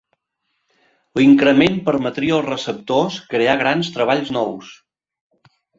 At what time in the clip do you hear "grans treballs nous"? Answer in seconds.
3.65-4.77